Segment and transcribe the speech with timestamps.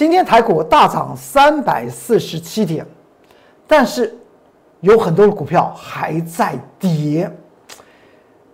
[0.00, 2.86] 今天台股大涨三百四十七点，
[3.66, 4.16] 但是
[4.80, 7.30] 有很多的股票还在跌。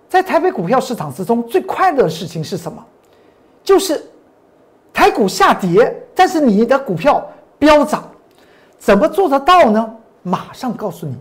[0.09, 2.85] 在台北股票市场之中，最快乐的事情是什么？
[3.63, 4.05] 就是
[4.93, 7.25] 台股下跌，但是你的股票
[7.61, 8.03] 飙涨，
[8.77, 9.97] 怎么做得到呢？
[10.25, 11.15] 马上告诉你。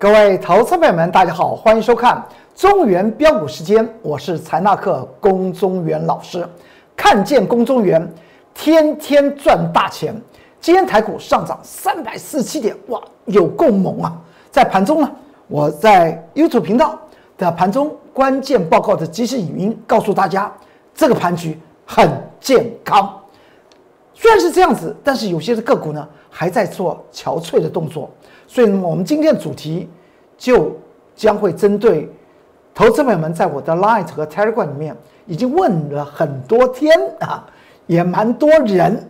[0.00, 6.48] 各位投资朋友们，大家好，欢迎收看中原标股时间，我是财纳克龚中原老师。
[6.96, 8.10] 看见龚中原，
[8.54, 10.18] 天天赚大钱。
[10.58, 14.16] 今天台股上涨三百四十七点，哇，有够猛啊！
[14.50, 15.10] 在盘中呢，
[15.48, 16.98] 我在 YouTube 频道
[17.36, 20.50] 的盘中关键报告的即时语音告诉大家，
[20.94, 22.10] 这个盘局很
[22.40, 23.19] 健康。
[24.20, 28.10] 虽然是这样子，但是有些的个股呢还在做憔悴的动作。
[28.46, 29.88] 所以，我们今天的主题
[30.36, 30.76] 就
[31.16, 32.06] 将会针对
[32.74, 37.48] 投资朋友们在我的 Light 和 Telegram 里面已经问了很多天啊，
[37.86, 39.08] 也蛮多人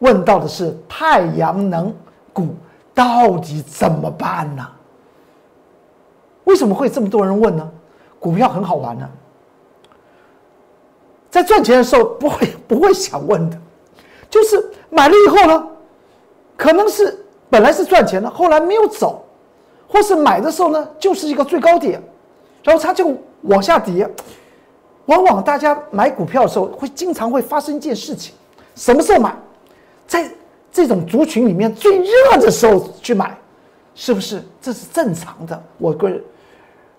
[0.00, 1.94] 问到的是太阳能
[2.32, 2.48] 股
[2.92, 4.66] 到底怎么办呢？
[6.42, 7.70] 为什么会这么多人问呢？
[8.18, 9.08] 股票很好玩呢，
[11.30, 13.56] 在赚钱的时候不会不会想问的，
[14.30, 15.66] 就是买了以后呢，
[16.56, 17.24] 可能是。
[17.50, 19.24] 本来是赚钱的，后来没有走，
[19.86, 21.98] 或是买的时候呢，就是一个最高点，
[22.62, 24.06] 然后它就往下跌。
[25.06, 28.34] 往往大家买股票的时候，会经常会发生一件事情：
[28.74, 29.34] 什么时候买？
[30.06, 30.30] 在
[30.70, 33.34] 这种族群里面最热的时候去买，
[33.94, 34.42] 是不是？
[34.60, 36.22] 这是正常的，我个人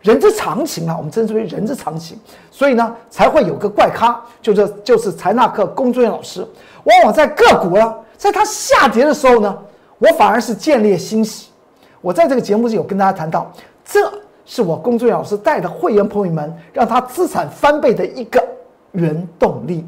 [0.02, 2.20] 人之常情啊，我们称之为人之常情。
[2.50, 6.44] 所以呢，才会有个怪咖，就是就是财纳克工作人员老师，
[6.90, 9.58] 往往在个股呢，在它下跌的时候呢。
[10.02, 11.50] 我反而是建立欣喜。
[12.00, 13.52] 我在这个节目里有跟大家谈到，
[13.84, 14.10] 这
[14.46, 18.42] 是我工作人员老师带的会员朋友们，让他资产翻倍的一个
[18.94, 19.86] 原动力。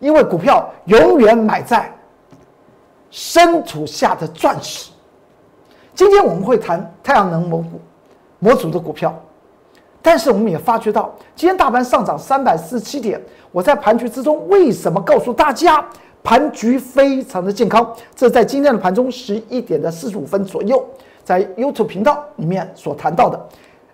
[0.00, 1.88] 因为股票永远买在
[3.08, 4.90] 深土下的钻石。
[5.94, 7.80] 今天我们会谈太阳能模股
[8.40, 9.16] 模组的股票，
[10.02, 13.22] 但是我们也发觉到，今天大盘上涨三百四十七点。
[13.52, 15.88] 我在盘局之中为什么告诉大家？
[16.24, 20.82] 盘局非常的健康，这在今天的盘中十一点的四十五分左右，
[21.24, 23.40] 在 YouTube 频道里面所谈到的。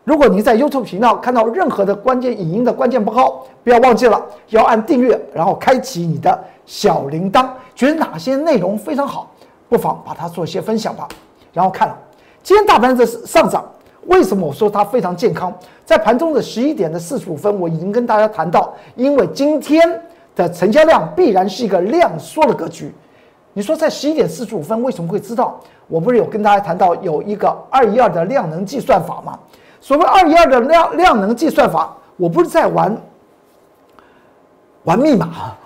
[0.05, 7.49] 如果您在 YouTube 频道看到任何的关键影音的关键报告，不要忘记了要按订阅，然后开启你的小铃铛。
[7.75, 9.31] 觉得哪些内容非常好，
[9.69, 11.09] 不妨把它做一些分享吧。
[11.53, 11.99] 然后看了，
[12.43, 13.65] 今天大盘的上涨，
[14.07, 15.51] 为什么我说它非常健康？
[15.87, 20.03] 在盘中的十一点的四十五分，我已经跟大家谈到，因为今天。
[20.39, 22.95] 的成交量必然是一个量缩的格局。
[23.53, 25.59] 你说在十一点四十五分为什么会知道？
[25.89, 29.37] 我不是有跟大家谈到有一个二一二的量能计算法吗？
[29.81, 32.97] 所谓二一二的量量能计算法，我不是在玩
[34.85, 35.57] 玩密码。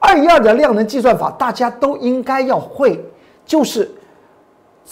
[0.00, 3.00] 二一二的量能计算法大家都应该要会，
[3.44, 3.88] 就是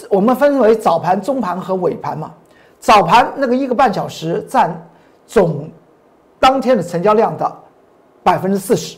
[0.08, 2.30] 我们分为早盘、中盘和尾盘嘛。
[2.78, 4.80] 早盘那个一个半小时占
[5.26, 5.68] 总
[6.38, 7.56] 当天的成交量的
[8.22, 8.96] 百分之四十。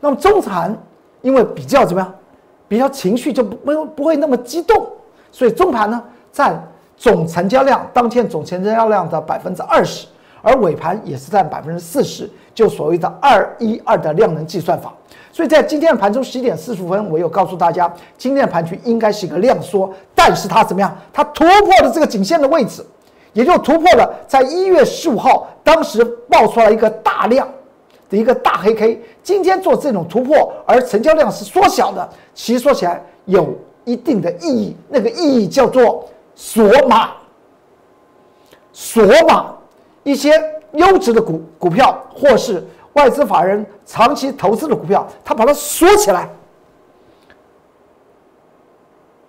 [0.00, 0.76] 那么中盘，
[1.22, 2.14] 因为比较怎么样，
[2.66, 4.86] 比较情绪就不不不会那么激动，
[5.32, 6.62] 所以中盘呢占
[6.96, 10.06] 总成交量当天总成交量的百分之二十，
[10.42, 14.92] 而尾盘也是占百分之四十，就所谓的二一二的量能计算法。
[15.32, 20.96] 所以在今天的盘中十一点四十五分，我有告诉大家，今天的盘局应该是一个量缩，但是它怎么样？
[21.12, 22.84] 它突破了这个颈线的位置，
[23.32, 27.46] 也就突破了在一月十五号当时爆出来一个大量。
[28.08, 33.54] 的一个大黑 K，今天做这种突破，而成交量是缩小的，其实说起来有
[33.84, 34.74] 一定的意义。
[34.88, 37.10] 那个意义叫做锁码，
[38.72, 39.54] 锁码
[40.04, 40.32] 一些
[40.72, 46.30] 优质的股股票，或是外资法人长期投资的股票，他把它锁起来，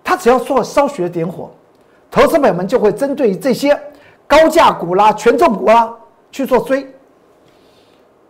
[0.02, 1.50] 他只要做稍许的点火，
[2.10, 3.78] 投资友们就会针对这些
[4.26, 5.94] 高价股啦、权重股啦
[6.32, 6.88] 去做追。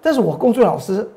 [0.03, 1.09] 但是我工作老师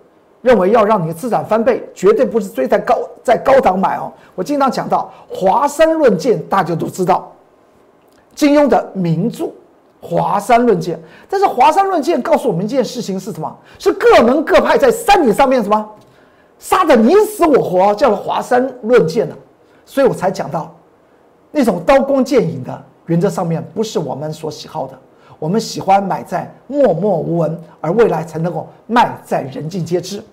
[0.41, 4.11] 认为，要让你的资产翻倍，绝对不是追在高在高档买哦。
[4.35, 7.31] 我经常讲到华山论剑，大家都知道，
[8.35, 9.45] 金庸的名著
[10.01, 10.97] 《华山论剑》。
[11.29, 13.55] 但是《华山论剑》告诉我们一件事情是什么？
[13.79, 15.89] 是各门各派在山顶上面什么
[16.59, 19.35] 杀的你死我活，叫做华山论剑呢？
[19.85, 20.73] 所以我才讲到
[21.51, 24.99] 那种刀光剑影的原则上面，不是我们所喜好的。
[25.43, 30.23] 我们喜欢买在默默无闻，而未来才能够卖在人尽皆知。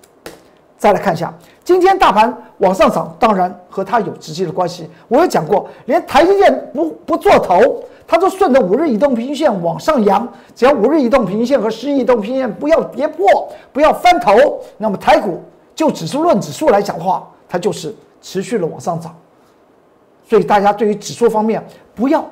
[0.79, 1.35] 再来看一下，
[1.65, 4.89] 今天大盘往上涨，当然和它有直接的关系。
[5.09, 10.33] 我有讲过，连台积电不不做头，它都顺着五日移动平均线往上扬。
[10.55, 13.27] 只要五日移动平均线和十日移动平均线不要跌破，
[13.73, 14.33] 不要翻头，
[14.79, 15.43] 那么台股
[15.75, 17.93] 就指数论指数来讲的话，它就是
[18.23, 19.13] 持续的往上涨。
[20.25, 21.61] 所以大家对于指数方面，
[21.97, 22.25] 不要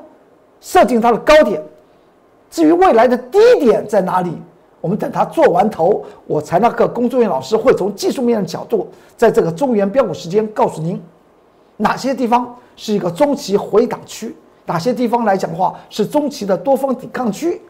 [0.61, 1.61] 设定它的高点，
[2.51, 4.41] 至于未来的低点在哪里？
[4.81, 11.03] 我们等它做完头，我才那个工作人员老师会从技术面的角度，在这个中原标股时间告诉您，
[11.77, 14.37] 哪些地方是一个中期回档区，
[14.67, 17.61] 哪些地方来讲的话是中期的多方抵抗区。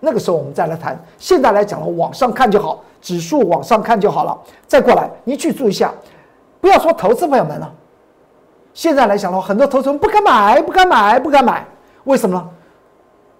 [0.00, 1.00] 那个时候我们再来谈。
[1.18, 4.36] 现在来讲了，往上看就好，指数往上看就好了。
[4.66, 5.94] 再过来，你去注意一下，
[6.60, 7.72] 不要说投资朋友们了。
[8.74, 11.64] 现在来讲的话，很多投资人不敢买，不敢买，不敢买，
[12.04, 12.48] 为什么呢？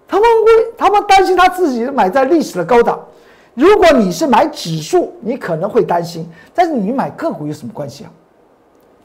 [0.09, 3.01] 他们为他们担心他自己买在历史的高档。
[3.55, 8.11] 如果你是买指数，你可能会担心，但是你买个股有什么关系啊？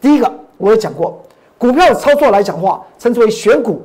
[0.02, 1.24] 第一个，我也讲过，
[1.58, 3.82] 股票的操作来讲话，称之为选股、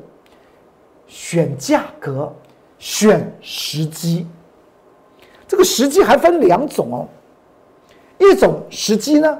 [1.06, 2.32] 选价格、
[2.78, 4.26] 选时机。
[5.46, 7.06] 这个时机还分两种哦，
[8.18, 9.38] 一种时机呢，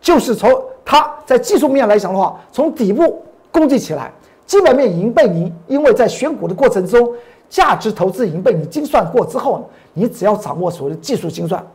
[0.00, 0.48] 就是从
[0.84, 3.20] 它在技术面来讲的话，从底部
[3.50, 4.12] 攻击起来，
[4.48, 7.08] 基本面已经被你因为在选股的过程中。
[7.50, 9.64] 价值投资已经被你精算过之后呢，
[9.94, 11.66] 你只要掌握所谓的技术精算。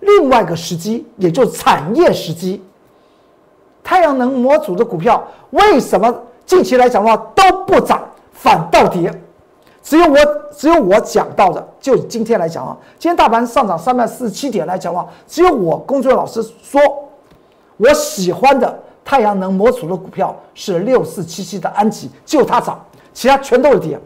[0.00, 2.60] 另外一个时机，也就是产业时机。
[3.84, 6.12] 太阳能模组的股票为什么
[6.44, 8.02] 近期来讲的话都不涨，
[8.32, 9.12] 反倒跌？
[9.80, 10.16] 只有我
[10.50, 16.80] 只有我讲到的，就今天来讲啊，今天大盘上涨三百四十七点来讲的话，只有我工作人员老师说，
[17.76, 23.98] 我喜欢的太阳能模组的股票是六四七七的安吉，就它涨，其他全都是跌。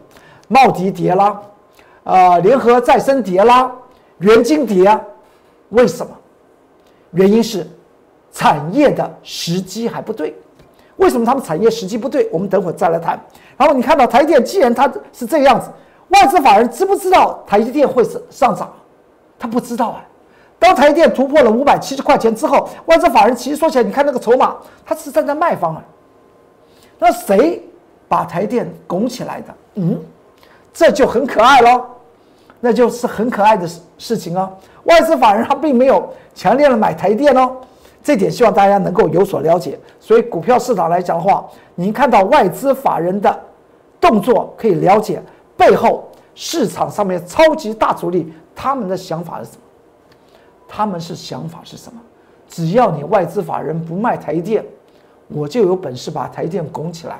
[0.47, 1.41] 茂迪跌啦，
[2.03, 3.71] 啊，联合再生跌啦，
[4.19, 4.99] 元金跌，
[5.69, 6.11] 为什么？
[7.11, 7.65] 原因是
[8.31, 10.35] 产业的时机还不对。
[10.97, 12.27] 为什么他们产业时机不对？
[12.31, 13.19] 我们等会再来谈。
[13.55, 15.69] 然后你看到台积电，既然它是这个样子，
[16.09, 18.73] 外资法人知不知道台积电会是上涨？
[19.37, 20.03] 他不知道啊。
[20.59, 24.55] 当台电突破了五百七十块钱之后，外资法人其实说起来，你看那个筹码，
[24.85, 25.83] 它是站在卖方啊。
[26.99, 27.61] 那谁
[28.07, 29.53] 把台电拱起来的？
[29.75, 29.99] 嗯？
[30.73, 31.85] 这就很可爱喽，
[32.59, 34.51] 那就是很可爱的事事情哦。
[34.83, 37.57] 外资法人他并没有强烈的买台电哦，
[38.03, 39.77] 这点希望大家能够有所了解。
[39.99, 41.45] 所以股票市场来讲的话，
[41.75, 43.39] 您看到外资法人的
[43.99, 45.21] 动作，可以了解
[45.55, 49.61] 背后市场上面超级大主力他们的想法是什么？
[50.67, 51.99] 他们是想法是什么？
[52.49, 54.65] 只要你外资法人不卖台电，
[55.27, 57.19] 我就有本事把台电拱起来。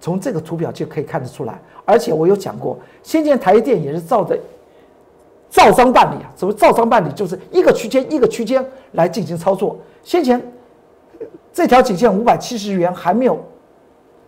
[0.00, 4.38] 从这个图表就可以看得出来，而且我有讲过，先前台电也是照着
[5.48, 6.30] 照章办理啊。
[6.36, 7.12] 什么照章办理？
[7.12, 8.62] 就是一个区间一个区间
[8.92, 9.78] 来进行操作。
[10.02, 10.42] 先前
[11.52, 13.38] 这条颈线五百七十元还没有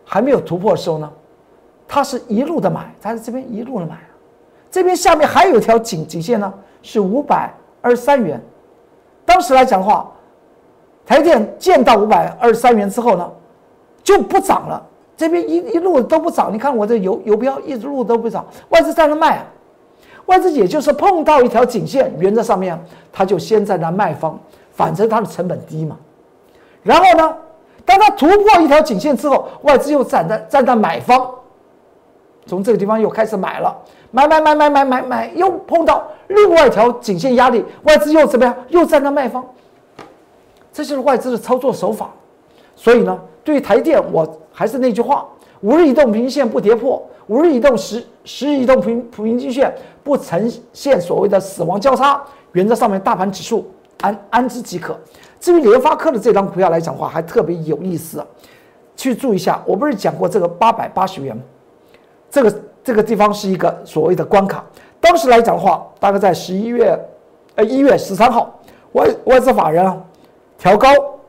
[0.05, 1.13] 还没有突破的时候呢，
[1.87, 3.99] 它是一路的买，它在这边一路的买。
[4.75, 7.49] 这边下面还有一条颈颈线呢，是五百
[7.81, 8.43] 二十三元。
[9.25, 10.11] 当时来讲的话，
[11.07, 13.31] 台电见到五百二十三元之后呢，
[14.03, 14.85] 就不涨了。
[15.17, 19.45] 这边一一路都不涨，你看我这游游标一直路都不涨，外资在那卖啊，
[20.27, 22.77] 外资也就是碰到一条颈线，原则上面
[23.13, 24.37] 他就先在那卖方，
[24.73, 25.97] 反正它的成本低嘛。
[26.83, 27.33] 然后呢，
[27.85, 31.31] 当他突破一条颈线之后，外资又站在站在买方，
[32.45, 33.73] 从这个地方又开始买了，
[34.15, 38.55] 买买买买买买买，又碰到另外一条颈线压力，外资又怎么样？
[38.69, 39.45] 又站在卖方，
[40.73, 42.11] 这就是外资的操作手法。
[42.77, 44.41] 所以呢，对于台电我。
[44.57, 45.27] 还是那句话，
[45.63, 53.69] 五日移动平均线不跌破，五日移动十十日移动平平均线不呈现所谓的死亡交叉，原则上面大盘指数
[54.01, 54.97] 安安之即可。
[55.41, 58.25] 至于联发科的这张股票来讲的话，还特别有意思，
[58.95, 59.61] 去注意一下。
[59.67, 61.37] 我不是讲过这个八百八十元，
[62.31, 64.65] 这个这个地方是一个所谓的关卡。
[65.01, 66.97] 当时来讲的话，大概在十一月
[67.57, 68.57] 呃一月十三号，
[68.93, 69.97] 外外资法人啊
[70.59, 70.89] 调高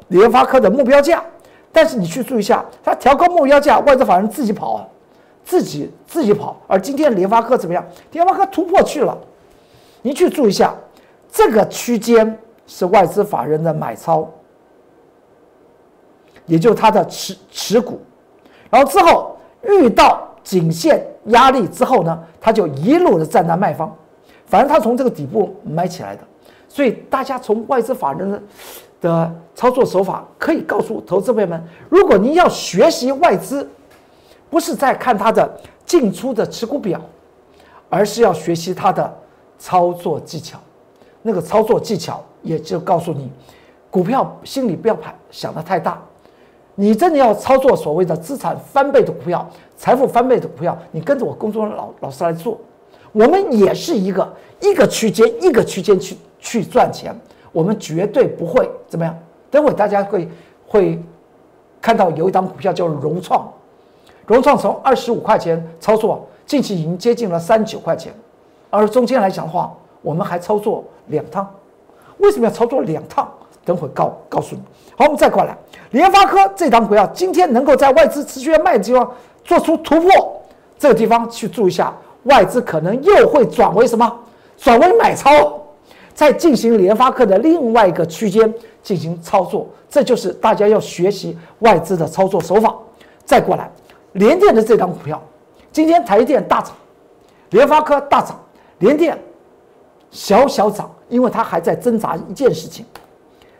[0.10, 1.24] 联发科的目标价。
[1.72, 4.90] 但是你去注意一下，它调高目标价，外资法人自己跑，
[5.44, 6.56] 自己自己跑。
[6.68, 7.86] 而今天联发科怎么样？
[8.12, 9.18] 联发科突破去了，
[10.02, 10.74] 你去注意一下，
[11.30, 14.26] 这个区间是外资法人的买超，
[16.46, 18.00] 也就是它的持持股，
[18.70, 23.94] 然后之后遇到颈线压力之后呢，它就一路的站在卖方，
[24.46, 26.22] 反正它从这个底部买起来的，
[26.70, 28.42] 所以大家从外资法人的。
[29.02, 33.70] 的操作手法可以告诉投资朋友们：如果您要学习外资，
[34.50, 35.48] 不是在看它的
[35.86, 37.00] 进出的持股表，
[37.88, 39.14] 而是要学习它的
[39.60, 40.58] 操作技巧。
[41.22, 43.30] 那个操作技巧，也就告诉你，
[43.92, 46.02] 股票心里不要想想的太大。
[46.75, 52.60] 你真的要操作所谓的资产翻倍的股票、财富翻倍的股票，你跟着我工作老老师来做，
[53.13, 57.15] 我们也是一个一个区间一个区间去去赚钱，
[57.53, 59.17] 我们绝对不会怎么样。
[59.50, 60.29] 等会大家会
[60.67, 61.01] 会
[61.82, 63.50] 看到有一档股票叫融创，
[64.25, 68.13] 融创从二十五块钱操作，近期已经接近了三九块钱，
[68.70, 71.50] 而中间来讲的话，我们还操作两趟。
[72.17, 73.32] 为什么要操作两趟？
[73.66, 74.62] 等会告告诉你。
[74.96, 75.58] 好，我们再过来，
[75.92, 79.12] 联发科这档股票今天能够在外资持续要卖的地方
[79.44, 80.10] 做出突破，
[80.78, 81.94] 这个地方去注意一下，
[82.24, 84.20] 外资可能又会转为什么？
[84.58, 85.62] 转为买超，
[86.14, 92.74] 在进行联发科的另外一个区间进行操作，这就是大家要学习外资的操作手法。
[93.26, 93.70] 再过来，
[94.14, 95.22] 联电的这档股票，
[95.74, 96.74] 今天台电大涨，
[97.50, 98.40] 联发科大涨，
[98.80, 99.18] 联电
[100.10, 102.86] 小小涨，因为它还在挣扎一件事情。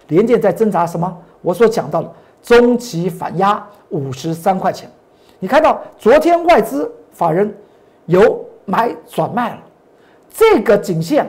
[0.08, 1.18] 连电在挣扎什么？
[1.42, 4.90] 我所讲到的中期反压五十三块钱，
[5.38, 7.56] 你看到昨天外资法人
[8.08, 9.60] 由买转卖了，
[10.34, 11.28] 这个颈线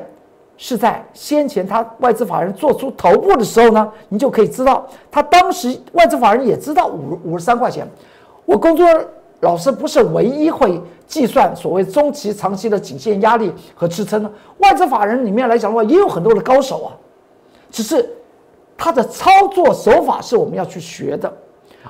[0.57, 7.87] 是在先前他外资法人做出头部的时候呢，你就可以知道，他当时外资法人也知道五五十三块钱。
[8.47, 8.87] 我工作
[9.41, 16.97] 老师不是唯一会计算所谓中期、长期的颈线压力和支撑的，外资法人里面来讲的话，也有很多的高手啊，
[17.71, 18.16] 只是。
[18.77, 21.33] 它的操作手法是我们要去学的，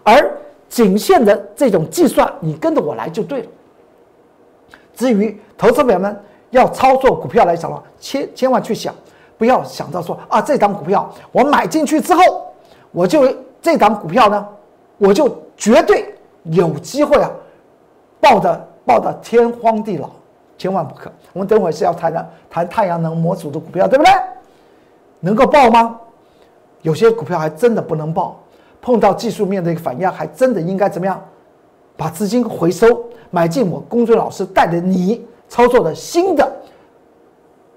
[0.02, 0.30] 而
[0.68, 3.48] 颈线的这种计算，你跟着我来就对了。
[4.94, 8.94] 至于投资友们要操作股票来讲的话，千千万去想，
[9.36, 12.22] 不要想到说啊，这档股票我买进去之后，
[12.92, 14.46] 我就这档股票呢，
[14.98, 16.14] 我就绝对
[16.44, 17.30] 有机会啊，
[18.20, 20.08] 爆的爆的天荒地老，
[20.56, 21.10] 千万不可。
[21.32, 24.12] 我们等会是要谈的谈太阳能模组的股票，对不对？
[25.20, 26.00] 能够爆吗？
[26.82, 28.40] 有些股票还真的不能报，
[28.80, 31.20] 碰到技术面的一个反压，还真的应该怎么样？
[31.96, 36.46] 把资金回收，买进我公孙老师带着你操作的新的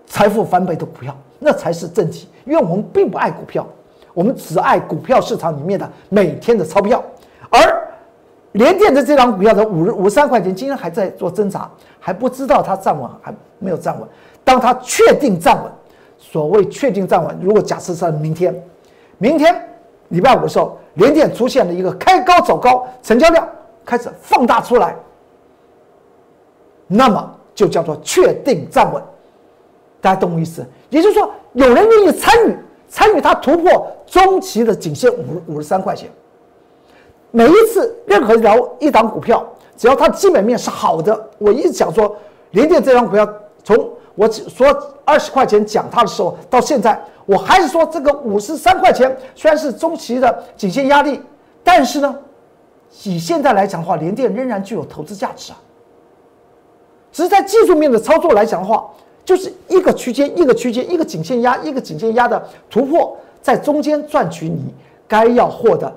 [0.06, 2.27] 财富翻倍的股票，那才是正题。
[2.46, 3.65] 因为我们并不爱股票，
[4.13, 7.01] 我们只爱股票市场里面的每天的钞票。
[7.50, 7.88] 而
[8.51, 14.08] 联电的这张股票的五五十三块钱，今天还在做挣扎，还不知道它站稳还没有站稳。
[14.44, 15.72] 当它确定站稳，
[16.18, 18.53] 所谓确定站稳，如果假设在明天。
[19.19, 19.69] 明天
[20.07, 23.47] 礼拜五的时候，联电出现了一个开高走高，成交量
[23.85, 24.95] 开始放大出来，
[26.88, 29.03] 那么就叫做确定站稳。
[30.01, 30.65] 大家懂我意思？
[30.89, 32.57] 也就是说，有人愿意参与，
[32.88, 36.09] 参与它突破中期的颈线五五十三块钱。
[37.31, 39.45] 每一次任何一条一档股票，
[39.75, 42.15] 只要它基本面是好的，我一直讲说，
[42.51, 43.27] 联电这张股票
[43.63, 44.68] 从我说
[45.06, 47.00] 二十块钱讲它的时候到现在。
[47.25, 51.22] 我还是说，这个五十三块钱虽然是中期的颈线压力，
[51.63, 52.18] 但是呢，
[53.04, 55.62] 以现在来讲的话，联电仍然具有投资价值啊。
[57.12, 58.89] 只是在技术面的操作来讲的话，
[59.24, 64.74] 就是一个区间一个区间，一个颈线压一个颈线压的突破，在中间赚取你
[65.08, 65.96] 该要获得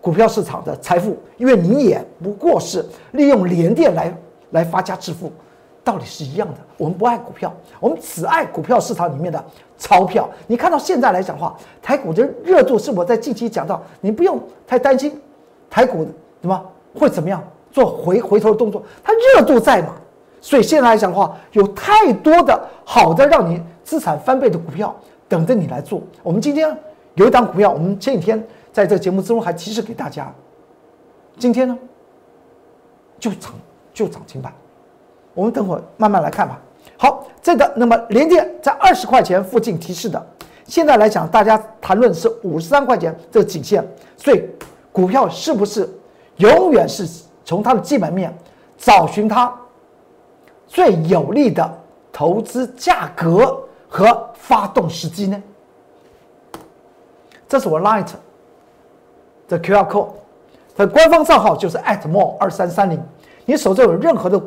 [0.00, 4.16] 股票市场的财富，因为你也不过是利用联电来
[4.52, 5.30] 来发家致富。
[5.86, 9.42] 道理是一样的，我们不爱股票，我们只爱股票市场里面的
[9.78, 10.28] 钞票。
[10.48, 15.16] 你看到现在来讲的话，台股的热度是我在近期讲到，你不用太担心
[15.70, 16.04] 台股
[16.42, 16.60] 什么
[16.92, 17.40] 会怎么样
[17.70, 19.94] 做回回头的动作，它热度在嘛。
[20.40, 24.92] 所以现在来讲的话，有太多的好的让你资产翻倍的股票
[25.28, 26.02] 等着你来做。
[26.24, 26.76] 我们今天
[27.14, 30.34] 有一档股票，我们前几天在这节目之中还提示给大家，
[31.38, 31.78] 今天呢
[33.20, 33.52] 就涨
[33.94, 34.52] 就涨停板。
[35.36, 36.58] 我们等会儿慢慢来看吧。
[36.96, 40.26] 好，这个那么连电在二十块钱附近提示的，
[40.64, 44.48] 现在来讲，大家谈论是五十三块钱这个颈线，所以
[44.90, 45.86] 股票是不是
[46.38, 47.06] 永远是
[47.44, 48.34] 从它的基本面
[48.78, 49.54] 找寻它
[50.66, 51.78] 最有利的
[52.10, 55.42] 投资价格和发动时机呢？
[57.46, 58.08] 这是我 Light
[59.48, 60.08] 的 QR code，
[60.76, 62.98] 的官方账号就是 at more 二三三零，
[63.44, 64.42] 你手中有任何的。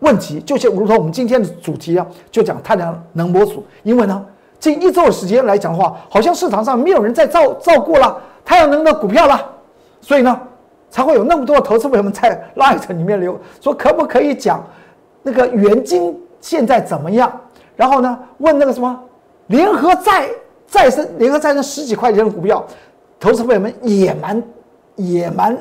[0.00, 3.64] 问题就像如同我们今天的主题啊，就讲太阳能模组。
[3.82, 4.24] 因为呢，
[4.58, 9.50] 近一周的时间来讲的话，好像市场上没有人在照照顾了太阳能的股票了，
[10.00, 10.40] 所以呢，
[10.90, 14.64] 才会有那么多的投资朋友们在 Light 里面留说，可不可以讲
[15.22, 17.30] 那个元金现在怎么样？
[17.76, 18.98] 然后呢，问那个什么
[19.46, 20.28] 联合再
[20.66, 22.64] 再生联合再生十几块钱的股票，
[23.18, 24.42] 投资朋友们也蛮
[24.96, 25.56] 也蛮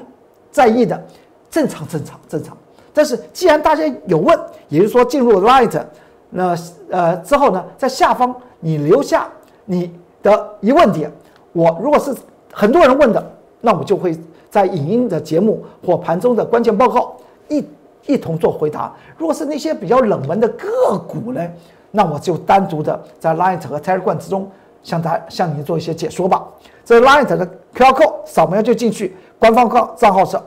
[0.49, 1.01] 在意的，
[1.49, 2.57] 正常正常正常。
[2.93, 5.81] 但是既然大家有问，也就是说进入 Light，
[6.29, 6.55] 那
[6.89, 9.27] 呃之后呢，在下方你留下
[9.65, 11.11] 你的疑问点。
[11.53, 12.15] 我如果是
[12.51, 13.31] 很多人问的，
[13.61, 14.17] 那我就会
[14.49, 17.15] 在影音的节目或盘中的关键报告
[17.47, 17.63] 一
[18.05, 18.93] 一同做回答。
[19.17, 21.47] 如果是那些比较冷门的个股呢，
[21.91, 24.49] 那我就单独的在 Light 和 Telegram 之中
[24.83, 26.47] 向大向您做一些解说吧。
[26.85, 30.37] 这 Light 的 QR code 扫描就进去，官方号账号是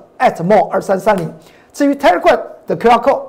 [0.43, 1.33] @more 二三三零。
[1.73, 3.23] 至于 Telegram 的 QR code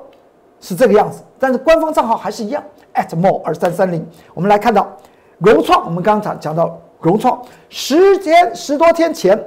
[0.60, 2.62] 是这个样子，但是官方账号还是一样
[2.94, 4.06] ，at @more 二三三零。
[4.34, 4.96] 我们来看到
[5.38, 6.78] 融创，我们刚才讲到。
[7.00, 9.38] 融创十天十多天前，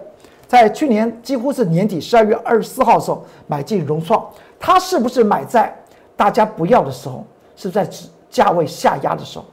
[0.47, 4.23] 在去年几乎是年底十二月二十四号的时候买进融创，
[4.59, 5.75] 它是不是买在
[6.15, 7.25] 大家不要的时候？
[7.55, 7.89] 是在
[8.29, 9.45] 价位下压的时候？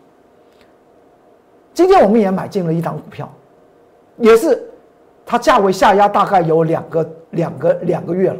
[1.72, 3.26] 今天我们也买进了一档股票，
[4.18, 4.62] 也是
[5.24, 8.36] 它价位下压大概有两个两个两个月了。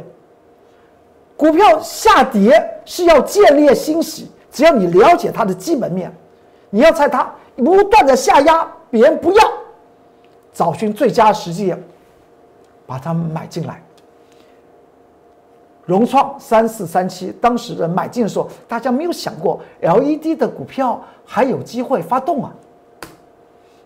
[1.37, 6.11] 股票下跌是要建立欣喜，只要你了解它的基本面，
[6.69, 8.71] 你要在它不断的下压。
[8.91, 9.51] 别人不要，
[10.53, 11.75] 找寻最佳时机，
[12.85, 13.81] 把它买进来。
[15.83, 22.53] 融创三四三七，当时的买进的时候，大家没有想过 LED 的股票还有机会发动啊。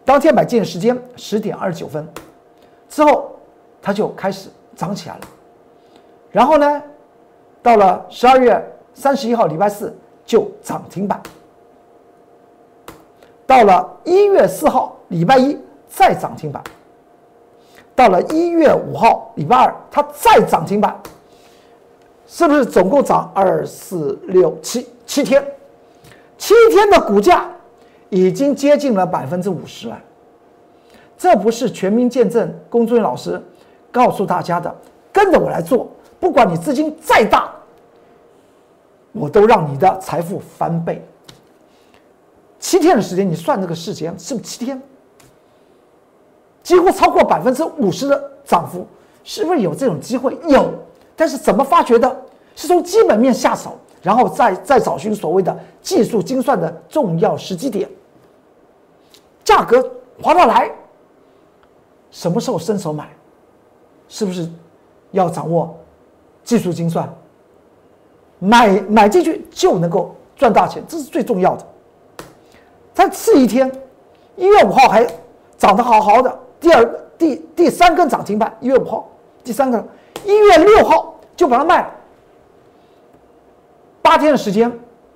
[0.05, 2.07] 当天买进时间十点二十九分，
[2.87, 3.31] 之后
[3.81, 5.21] 它就开始涨起来了。
[6.31, 6.81] 然后呢，
[7.61, 8.61] 到了十二月
[8.93, 11.21] 三十一号礼拜四就涨停板。
[13.45, 15.57] 到了一月四号礼拜一
[15.89, 16.63] 再涨停板，
[17.95, 20.95] 到了一月五号礼拜二它再涨停板，
[22.27, 25.43] 是不是总共涨二四六七七天？
[26.37, 27.49] 七天的股价
[28.09, 29.99] 已经接近了百分之五十了。
[31.17, 33.41] 这不是全民见证龚俊老师
[33.91, 34.73] 告诉大家的，
[35.11, 35.89] 跟着我来做，
[36.19, 37.51] 不管你资金再大，
[39.11, 41.03] 我都让你的财富翻倍。
[42.59, 44.81] 七天的时间，你算这个时间是不是七天？
[46.61, 48.85] 几乎超过百分之五十的涨幅，
[49.23, 50.37] 是不是有这种机会？
[50.47, 50.73] 有，
[51.15, 52.23] 但是怎么发掘的？
[52.55, 57.89] 是从基本面下手，然后再再找寻所谓的技术精算的重要时机点，
[59.45, 59.81] 价格
[60.21, 60.69] 划得来，
[62.11, 63.09] 什么时候伸手买？
[64.09, 64.49] 是不是
[65.11, 65.78] 要掌握
[66.49, 67.07] 技术精算？
[68.39, 71.63] 买买进去就能够赚大钱，这是最重要的。
[72.91, 73.71] 再次一天，
[74.35, 75.05] 一月五号还
[75.59, 76.83] 涨得好好的，第二、
[77.19, 79.07] 第第三根涨停板，一月五号，
[79.43, 79.77] 第三个，
[80.25, 81.91] 一月六号就把它卖了。
[84.01, 84.71] 八天的时间，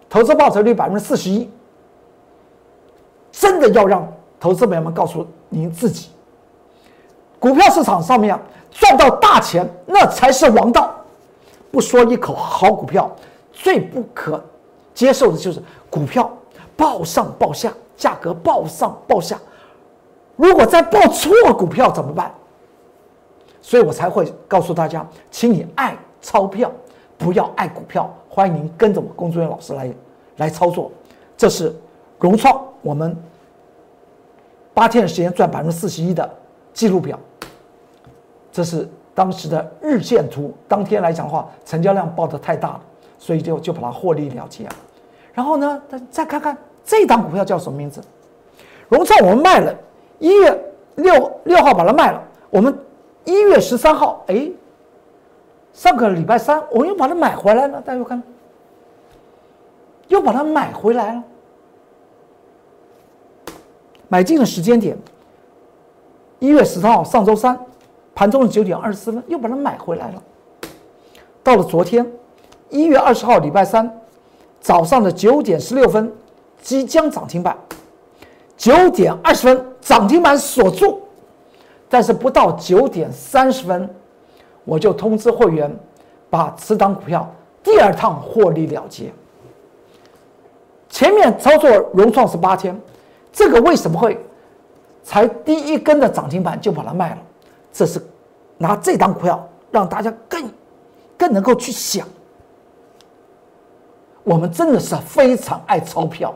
[0.08, 1.50] 投资报酬率百分之四十一。
[3.32, 4.08] 真的要让
[4.40, 6.10] 投资朋友们告诉您自己，
[7.40, 10.94] 股票市场上面赚到大钱，那才是王道。
[11.74, 13.10] 不说一口好股票，
[13.52, 14.40] 最不可
[14.94, 15.60] 接受的就是
[15.90, 16.32] 股票。
[16.78, 19.40] 报上报下，价格报上报下，
[20.36, 22.32] 如果再报错股票怎么办？
[23.60, 26.72] 所以我才会告诉大家，请你爱钞票，
[27.18, 28.08] 不要爱股票。
[28.30, 29.94] 欢迎您跟着我工作人员老师来
[30.38, 30.92] 来操作。
[31.36, 31.76] 这是
[32.20, 33.18] 融创，我们
[34.76, 36.30] 八天的时间赚百分之四十一的
[36.72, 37.20] 记录表。
[38.52, 42.82] 这是当时的日线图，当天来讲的话，成交量报的太大了，
[43.18, 44.68] 所以就就把它获利了结。
[45.34, 48.02] 然后呢，再再看看这档股票叫什么名字？
[48.90, 49.76] 融创我们卖了，
[50.20, 52.22] 一月六六号把它卖了。
[52.50, 52.78] 我们
[53.24, 54.52] 一月十三号，哎，
[55.74, 57.82] 上个礼拜三我又把它买回来了。
[57.82, 58.22] 大家看，
[60.08, 61.24] 又把它买回来了。
[64.08, 64.96] 买进的时间点，
[66.38, 67.58] 一月十三号，上周三，
[68.16, 70.24] 盘中的九点二十四分，又把它买回来了。
[71.42, 72.06] 到了昨天，
[72.70, 74.00] 一月二十号，礼拜三。
[74.62, 76.10] 早上的九点十六分，
[76.62, 77.54] 即将涨停板，
[78.56, 81.02] 九点二十分涨停板锁住，
[81.90, 83.90] 但是不到九点三十分，
[84.64, 85.70] 我就通知会员，
[86.30, 87.30] 把此档股票
[87.62, 89.12] 第二趟获利了结。
[90.88, 92.80] 前面操作融创是八天，
[93.34, 94.18] 这个为什么会
[95.04, 97.18] 才第一根的涨停板就把它卖了？
[97.74, 98.02] 这是
[98.58, 100.50] 拿这档股票让大家更
[101.18, 102.08] 更能够去想。
[104.24, 106.34] 我们真的是非常爱钞票，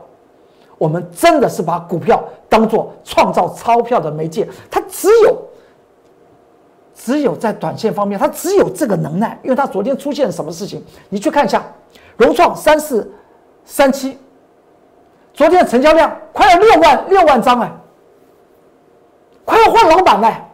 [0.76, 4.46] 我们真的是把股票当做创造钞票的媒介。
[4.70, 5.38] 它只有，
[6.94, 9.38] 只有在短线方面，它只有这个能耐。
[9.42, 10.84] 因为它昨天出现什么事情？
[11.08, 11.64] 你去看一下，
[12.18, 13.10] 融创三四
[13.64, 14.18] 三七，
[15.32, 17.72] 昨天的成交量快要六万六万张哎，
[19.46, 20.47] 快要换老板了，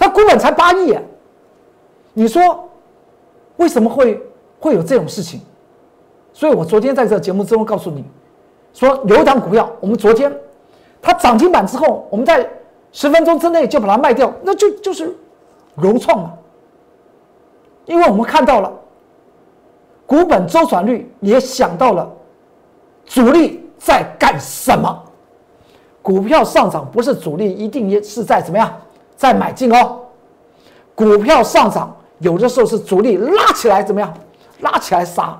[0.00, 0.98] 它股本才八亿，
[2.14, 2.70] 你说
[3.58, 4.18] 为什么会
[4.58, 5.42] 会有这种事情？
[6.32, 8.02] 所以我昨天在这节目之中告诉你，
[8.72, 10.34] 说有一档股票，我们昨天
[11.02, 12.48] 它涨停板之后，我们在
[12.92, 15.14] 十分钟之内就把它卖掉，那就就是
[15.74, 16.32] 融创嘛。
[17.84, 18.72] 因为我们看到了
[20.06, 22.10] 股本周转率，也想到了
[23.04, 25.04] 主力在干什么。
[26.00, 28.72] 股票上涨不是主力一定也是在怎么样，
[29.20, 30.00] 再买进哦。
[30.94, 34.10] 股票上涨有的时候是主力拉起来怎么样，
[34.60, 35.38] 拉起来杀。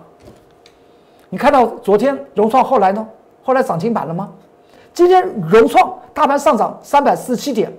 [1.31, 3.09] 你看到昨天融创后来呢？
[3.43, 4.31] 后来涨停板了吗？
[4.93, 7.73] 今天融创大盘上涨三百四十七点，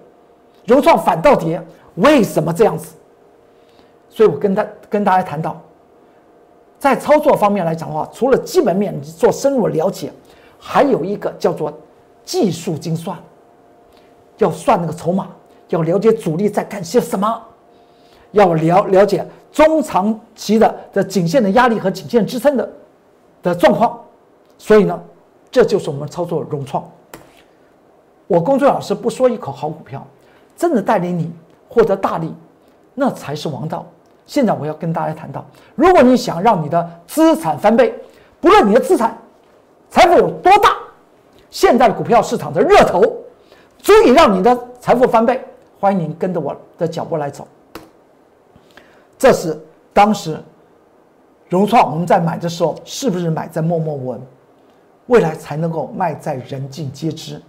[0.65, 1.61] 融创反倒跌，
[1.95, 2.95] 为什么这样子？
[4.09, 5.61] 所以我跟他跟大家谈到，
[6.79, 10.11] 在操作方面来讲的话，除了基本面做深入了解，
[10.57, 11.71] 还有一个叫做
[12.25, 13.15] 技术精算，
[14.37, 15.27] 要算那个筹码，
[15.71, 17.41] 要了解主力在干些什么，
[18.31, 22.69] 要了了解中长期的的颈线的压力和颈线支撑的
[23.43, 23.99] 的状况。
[24.57, 25.01] 所以呢，
[25.49, 26.87] 这就是我们操作融创。
[28.27, 30.05] 我公孙老师不说一口好股票，
[30.55, 31.33] 真的带领你
[31.67, 32.33] 获得大利，
[32.93, 33.85] 那才是王道。
[34.25, 35.43] 现在我要跟大家谈到，
[35.75, 37.93] 如果你想让你的资产翻倍，
[38.39, 39.17] 不论你的资产
[39.89, 40.75] 财富有多大，
[41.49, 43.01] 现在的股票市场的热头
[43.79, 45.43] 足以让你的财富翻倍。
[45.81, 47.47] 欢迎您跟着我的脚步来走。
[49.17, 49.59] 这是
[49.91, 50.39] 当时
[51.49, 54.21] 融创我们在买的时候，是不是买在默默无闻？
[55.07, 57.41] 未来才能够卖在人尽皆知，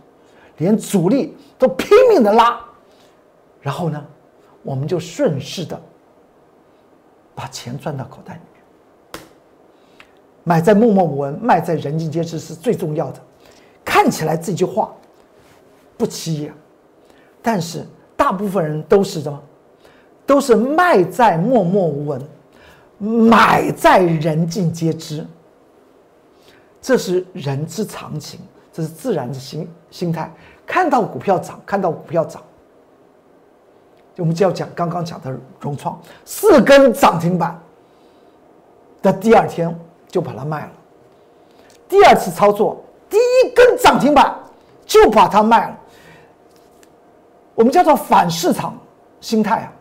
[0.57, 2.59] 连主力都拼命的拉，
[3.61, 4.03] 然后呢，
[4.63, 5.79] 我们就顺势的。
[7.35, 9.23] 把钱赚到口袋里面，
[10.43, 13.21] 买在默默无闻，卖在人尽皆知是最重要的。
[13.85, 14.91] 看起来这句话
[15.99, 16.55] 不起眼，
[17.43, 17.87] 但是
[18.23, 19.43] 大部分人都是什么？
[20.25, 22.23] 都是卖在默默无闻，
[23.29, 25.27] 买在人尽皆知。
[26.81, 28.39] 这是人之常情，
[28.73, 30.33] 这是自然的心心态。
[30.65, 32.41] 看到股票涨，看到股票涨。
[34.19, 37.61] 我们就要讲刚刚讲的融创四根涨停板
[39.03, 40.73] 的第二天就把它卖了，
[41.89, 44.33] 第二次操作第一根涨停板
[44.87, 45.79] 就把它卖了，
[47.55, 48.79] 我们叫做反市场
[49.21, 49.73] 心态啊！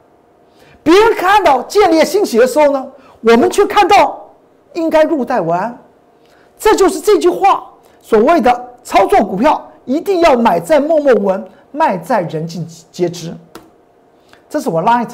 [0.83, 4.29] 别人看到建立欣喜的时候呢，我们却看到
[4.73, 5.77] 应该入袋为安，
[6.57, 7.63] 这就是这句话
[8.01, 13.33] 所谓的操作股票一定要买在默默无闻，卖在人尽皆知。
[14.49, 15.09] 这是我 Light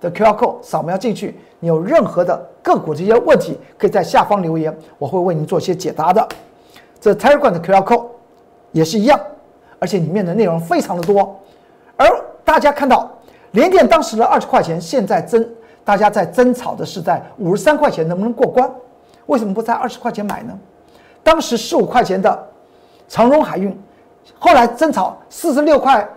[0.00, 1.38] 的 QR code，扫描进去。
[1.60, 6.26] 你有任何的个股这些问题，可以在下方留言，我会为您做一些解答的。
[7.00, 8.06] 这 Telegram 的 QR code
[8.72, 9.20] 也是一样，
[9.78, 11.38] 而且里面的内容非常的多。
[12.02, 13.10] 而大家看到
[13.52, 15.48] 联电当时的二十块钱，现在争
[15.84, 18.70] 大家在争吵的是在五十三块钱能不能过关？
[19.26, 20.58] 为什么不在二十块钱买呢？
[21.22, 22.46] 当时十五块钱的
[23.08, 23.78] 长荣海运，
[24.38, 26.08] 后来争吵四十六块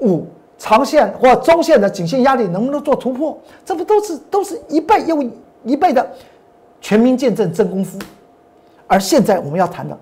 [0.00, 0.26] 五。
[0.56, 3.36] 长线或中线的颈线压力能不能做突破？
[3.64, 5.20] 这不都是都是一倍又
[5.64, 6.08] 一倍的
[6.80, 7.98] 全民见证真功夫。
[8.86, 9.98] 而现在我们要谈的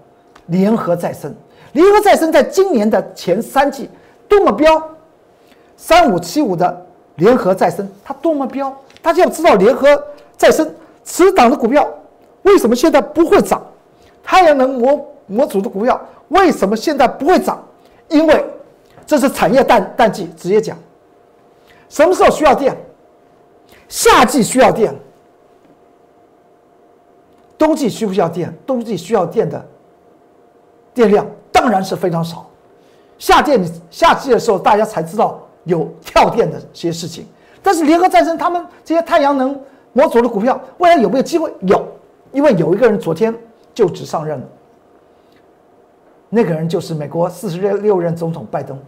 [0.47, 1.35] 联合再生，
[1.73, 3.89] 联合再生在今年的前三季
[4.29, 4.81] 多么标，
[5.83, 8.73] 三五七五的联合再生它多么标？
[9.03, 10.01] 大家要知道联合
[10.37, 11.85] 再生此档的股票
[12.43, 13.61] 为什么现在不会涨？
[14.23, 17.61] 太阳能模模组的股票为什么现在不会涨？
[18.09, 18.45] 因为。
[19.05, 20.79] 这是产业淡淡季，直接讲，
[21.89, 22.75] 什么时候需要电？
[23.89, 24.95] 夏季需要电，
[27.59, 28.57] 冬季需不需要电？
[28.65, 29.63] 冬季需要电的
[30.95, 32.49] 电量当然是非常少。
[33.19, 37.27] 夏电夏季的时候，大家才知道有跳电的这些事情。
[37.63, 39.59] 但是联合再生他们这些太阳能
[39.93, 41.53] 模组的股票，未来有没有机会？
[41.61, 41.87] 有，
[42.33, 43.35] 因为有一个人昨天
[43.73, 44.47] 就职上任了，
[46.29, 48.79] 那个人就是美国四十六六任总统拜登。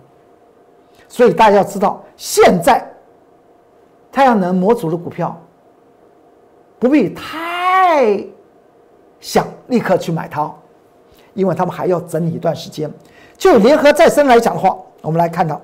[1.08, 2.84] 所以大家要知道，现在
[4.10, 5.40] 太阳能模组的股票
[6.78, 8.24] 不必太
[9.20, 10.52] 想立刻去买它，
[11.34, 12.90] 因为他们还要整理一段时间。
[13.36, 15.60] 就联合再生来讲的话，我们来看到，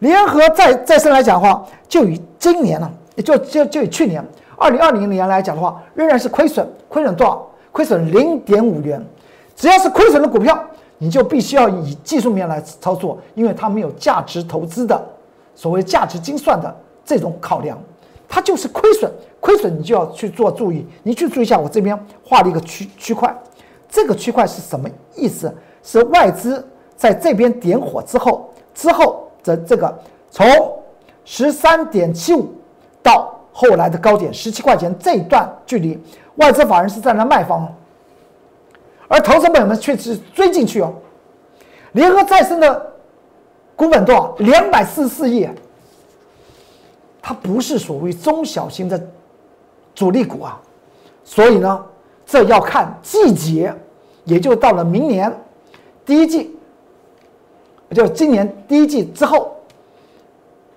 [0.00, 4.24] 联合再再生来讲的话，就以今年呢，也就就就以去年
[4.56, 7.46] 二零二零年来讲的话，仍然是亏损，亏损多少？
[7.72, 9.04] 亏损零点五元。
[9.54, 10.58] 只要是亏损的股票。
[10.98, 14.98] 你就必须要以技术面来操作，因为它没有价值投资的
[15.54, 17.78] 所谓价值精算的这种考量，
[18.26, 20.86] 它就是亏损，亏损你就要去做注意。
[21.02, 23.30] 你去注意一下，我这边画了一个区区块，
[23.90, 25.54] 这个区块是什么意思？
[25.82, 29.96] 是外资在这边点火之后，之后这这个
[30.28, 30.44] 从
[31.24, 32.52] 十三点七五
[33.00, 35.96] 到后来的高点十七块钱这一段距离，
[36.36, 37.72] 外资法人是在那卖方。
[39.06, 40.92] 而投资者们却是追进去哦。
[41.92, 42.94] 联合再生的
[43.76, 44.34] 股本多少？
[44.38, 45.48] 两百四十四亿。
[47.22, 49.00] 它不是所谓中小型的
[49.94, 50.60] 主力股啊，
[51.24, 51.84] 所以呢，
[52.24, 53.72] 这要看季节，
[54.24, 55.32] 也就到了明年
[56.04, 56.55] 第一季，
[57.94, 59.56] 就今年第一季之后，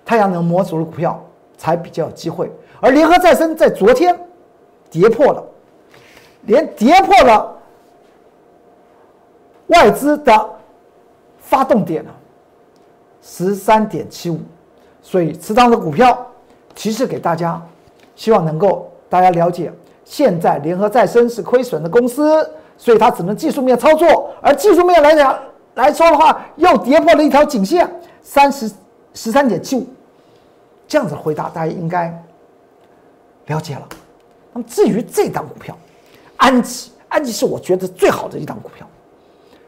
[0.04, 1.22] 太阳能模组的股票
[1.56, 2.50] 才比较有机会。
[2.80, 4.18] 而联合再生在昨天
[4.90, 5.44] 跌破了，
[6.42, 7.56] 连跌破了
[9.66, 10.50] 外资的
[11.38, 12.10] 发动点了
[13.22, 14.38] 十三点七五，
[15.02, 16.26] 所以持仓的股票。
[16.72, 17.60] 提示给大家，
[18.14, 19.70] 希望能够大家了解，
[20.04, 25.36] 现在联合再生是亏损的公司，所以它只能技术面操作，而技术面来讲
[25.80, 27.88] 来说的话，又跌破了一条颈线
[28.22, 28.70] 三十
[29.14, 29.86] 十三点七五，
[30.86, 32.12] 这样子回答大家应该
[33.46, 33.88] 了解了。
[34.52, 35.76] 那么至于这档股票，
[36.36, 38.86] 安吉，安吉是我觉得最好的一档股票，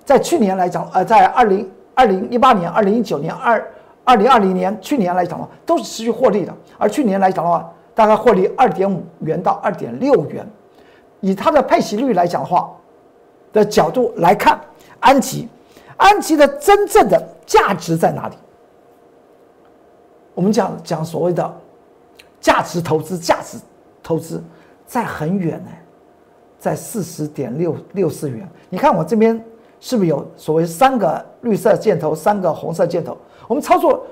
[0.05, 3.65] 在去年来讲，呃，在二零二零一八年、二零一九年二。
[4.05, 6.53] 二零二零年去年来讲的话，都是持续获利的。
[6.77, 10.45] 而去年来讲的话，大概获利二点五元到二点六元。
[11.21, 12.69] 以它的配息率来讲的话，
[13.53, 14.61] 的角度来看，
[14.99, 15.49] 安吉，
[15.97, 18.37] 安吉的真正的价值在哪里？
[20.35, 21.61] 我们讲讲所谓的
[22.41, 23.59] 价值投资，价值
[24.03, 24.43] 投资
[24.87, 25.71] 在很远呢，
[26.59, 28.49] 在四十点六六四元。
[28.71, 29.43] 你看我这边
[29.79, 33.17] 是不是有所谓三个绿色箭头，三个红色箭头？
[33.47, 34.07] 我们操作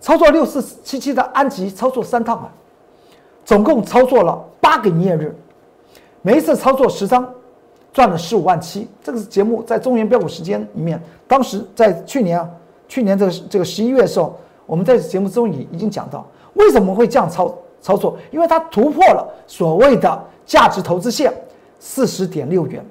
[0.00, 2.52] 操作六四七七的安吉操作三趟啊，
[3.44, 5.34] 总共操作了八个营业日，
[6.20, 7.32] 每一次操作十张，
[7.92, 8.88] 赚了十五万七。
[9.02, 12.48] 这个节目在中原标股时间里面，当时在去年啊，
[12.88, 18.16] 去年这个这个十一月的时候，我们在节目中已已经讲到，为什么会这样操操作？
[18.30, 21.32] 因为它突破了所谓的价值投资线
[21.78, 22.84] 四十点六元，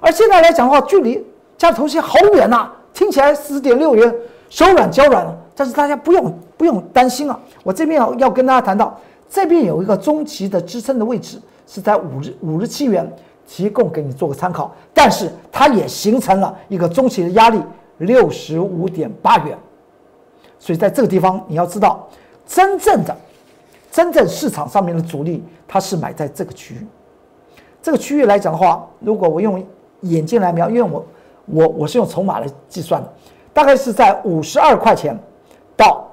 [0.00, 1.24] 而现在来讲的话，距离
[1.56, 4.14] 价值投资线好远呐，听起来四十点六元。
[4.50, 7.38] 手软脚软了，但是大家不用不用担心啊！
[7.62, 13.06] 我这边要要跟大家谈到，这边有一个中期的支撑的位置是在五日五十七元，
[13.48, 14.72] 提供给你做个参考。
[14.92, 17.60] 但是它也形成了一个中期的压力
[17.96, 19.58] 六十五点八元，
[20.58, 22.06] 所以在这个地方你要知道，
[22.46, 23.16] 真正的
[23.90, 26.86] 真正市场上面的主力，它是买在这个区域。
[27.82, 29.64] 这个区域来讲的话，如果我用
[30.02, 31.06] 眼睛来瞄，因为我
[31.46, 33.12] 我我是用筹码来计算的。
[33.54, 35.18] 大概是在五十二块钱
[35.76, 36.06] 到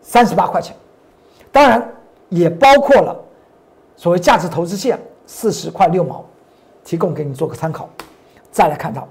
[0.00, 0.74] 三十八块钱，
[1.52, 1.86] 当然
[2.30, 3.14] 也包括了
[3.96, 4.98] 所谓价值投资线
[5.28, 6.24] 四十块六毛，
[6.82, 7.88] 提供给你做个参考。
[8.50, 9.06] 再来看到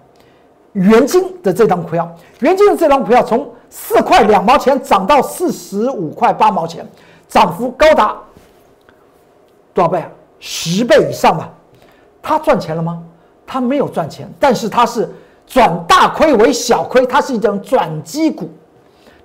[0.73, 6.85] 元金的这张股票，元金的这张股票从四块两毛钱涨到四十五块八毛钱，
[7.29, 8.17] 涨幅高达
[9.73, 10.09] 多少倍啊？
[10.41, 11.49] 十倍以上吧。
[12.21, 13.01] 他赚钱了吗？
[13.45, 15.09] 他没有赚钱，但是他是。
[15.49, 18.49] 转大亏为小亏，它是一种转机股，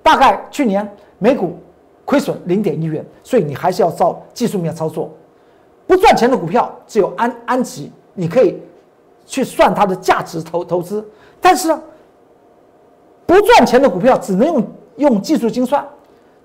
[0.01, 1.59] 大概去年每股
[2.05, 5.11] 亏损零点一元，所以你还是要照技术面操作。
[5.85, 8.59] 不赚钱的股票只有安安吉，你可以
[9.25, 11.05] 去算它的价值投投资，
[11.41, 11.75] 但是，
[13.25, 14.67] 不赚钱的股票只能用
[14.97, 15.85] 用技术精算，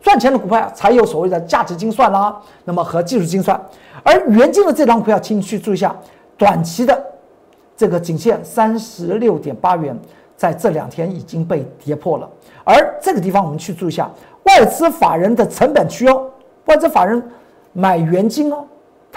[0.00, 2.40] 赚钱的股票才有所谓的价值精算啦。
[2.64, 3.60] 那么和技术精算，
[4.02, 5.94] 而元金的这张股票，请你去注意一下
[6.36, 7.04] 短期的。
[7.76, 9.96] 这个颈线三十六点八元，
[10.36, 12.28] 在这两天已经被跌破了。
[12.64, 14.10] 而这个地方我们去注意一下，
[14.42, 16.28] 外资法人的成本区哦，
[16.64, 17.22] 外资法人
[17.72, 18.64] 买元金哦，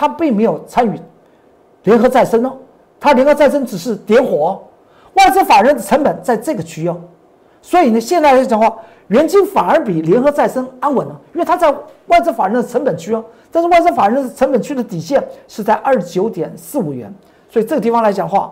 [0.02, 1.00] 他并没有参与
[1.84, 2.58] 联合再生哦，
[3.00, 4.60] 他联合再生只是点火，
[5.14, 7.00] 外资法人的成本在这个区哦，
[7.62, 8.76] 所以呢，现在来讲的话，
[9.10, 11.72] 元金反而比联合再生安稳了，因为它在
[12.08, 17.14] 外资法人的成本区哦，但是外资法人的成本区的底线是在二十九点四五元。
[17.48, 18.52] 所以这个地方来讲话，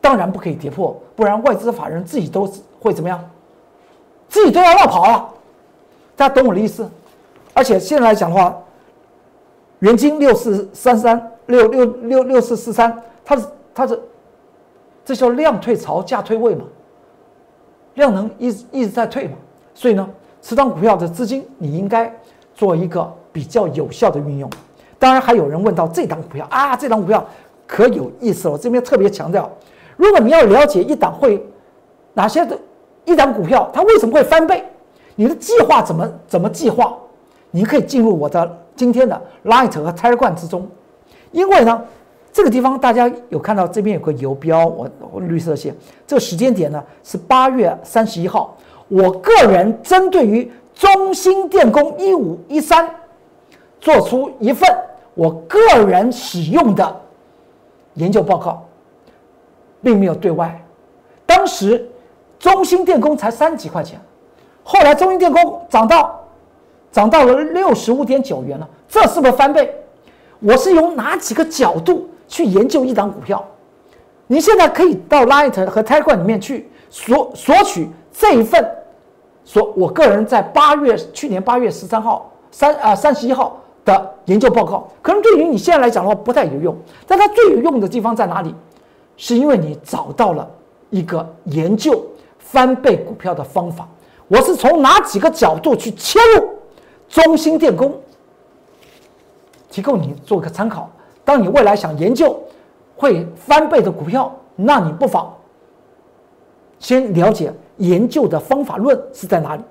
[0.00, 3.22] 当然不可以跌破，不然外资法人自己都会怎么样？
[4.30, 5.28] 自己都要绕跑了。
[6.16, 6.88] 大家懂我的意思？
[7.52, 8.56] 而且现在来讲的话，
[9.80, 14.00] 元金六四三三六六六六四四三，它是它是，
[15.04, 16.64] 这叫量退潮价退位嘛？
[17.94, 19.36] 量能一直一直在退嘛？
[19.74, 20.08] 所以呢，
[20.40, 22.12] 持仓股票的资金你应该
[22.54, 24.50] 做一个比较有效的运用。
[24.98, 27.26] 当然还有人问到这档股票啊，这档股票。
[27.68, 29.50] 可有意思了，我这边特别强调，
[29.96, 31.44] 如果你要了解一档会
[32.14, 32.56] 哪些的
[33.04, 34.62] 一档股票，它为什么会翻倍，
[35.16, 36.96] 你的计划怎么怎么计划，
[37.50, 40.68] 你可以进入我的今天的 Light 和 Telegram 之中，
[41.32, 41.82] 因为呢，
[42.32, 45.74] 这个地方大家有看到这边有个游标，我绿色线，
[46.06, 48.56] 这个时间点呢是八月三十一号，
[48.88, 52.88] 我个人针对于中兴电工一五一三
[53.80, 54.68] 做出一份
[55.14, 57.00] 我个人使用的。
[57.94, 58.62] 研究报告
[59.82, 60.62] 并没有对外。
[61.24, 61.88] 当时
[62.38, 63.98] 中兴电工才三几块钱，
[64.62, 66.15] 后来中兴电工涨到
[66.90, 69.74] 涨到了六十五点九元了，这是不是翻倍？
[70.40, 73.44] 我是用哪几个角度去研究一档股票？
[74.26, 78.66] 你现在可以到 Light 和 Tiger 里面去索索取这一份，
[79.44, 86.74] 所我个人在八月去年八月十三号三啊三十一号的研究报告，可能对于你现在来讲的话不太有用，
[87.06, 88.54] 但它最有用的地方在哪里？
[89.16, 90.46] 是因为你找到了
[90.90, 92.04] 一个研究
[92.38, 93.88] 翻倍股票的方法。
[94.28, 96.48] 我是从哪几个角度去切入？
[97.08, 97.94] 中兴电工
[99.70, 100.90] 提供你做个参考。
[101.24, 102.38] 当你未来想研究
[102.96, 105.34] 会翻倍的股票，那你不妨
[106.78, 109.62] 先了解研究的方法论是在哪里。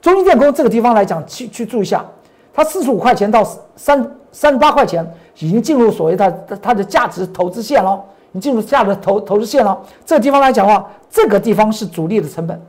[0.00, 2.04] 中兴电工这个地方来讲，去去注意一下，
[2.52, 3.42] 它四十五块钱到
[3.74, 5.04] 三三十八块钱，
[5.38, 6.30] 已经进入所谓的
[6.62, 9.80] 它的价值投资线了，你进入价值投投资线了。
[10.04, 12.60] 这个地方来讲的话，这个地方是主力的成本。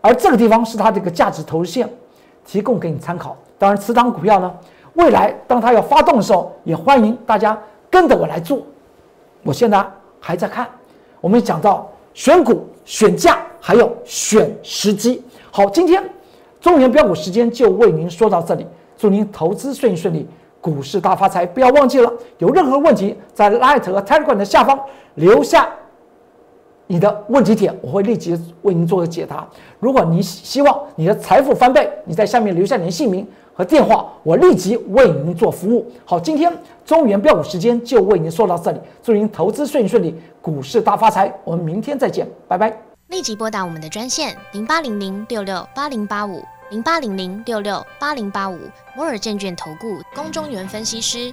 [0.00, 1.88] 而这个地方是它这个价值投资线，
[2.44, 3.36] 提供给你参考。
[3.58, 4.52] 当然，持仓股票呢，
[4.94, 7.58] 未来当它要发动的时候，也欢迎大家
[7.90, 8.62] 跟着我来做。
[9.42, 9.84] 我现在
[10.18, 10.66] 还在看，
[11.20, 15.22] 我们讲到选股、选价，还有选时机。
[15.50, 16.02] 好，今天
[16.60, 20.28] 中原标股时间就为您说到这里，祝您投资顺顺利，
[20.60, 21.46] 股市大发财。
[21.46, 24.78] 不要忘记了，有任何问题在 Light 和 Telegram 的下方
[25.14, 25.68] 留下。
[26.90, 29.46] 你的问题点，我会立即为您做个解答。
[29.78, 33.24] 如果你希望你的财富翻倍，你在下面留下你的姓名
[33.54, 35.86] 和电话，我立即为您做服务。
[36.04, 36.52] 好，今天
[36.84, 41.32] 中原标股时间就为您说到这里，祝您投资顺顺利，股市大发财。
[41.44, 42.76] 我们明天再见，拜拜。
[43.06, 48.58] 立即拨打我们的专线零八零零六六八零八五零八零零六六八零八五
[48.96, 51.32] 摩尔证券投顾龚中原分析师。